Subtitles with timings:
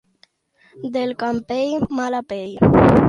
[0.95, 2.57] Del Campell, mala pell.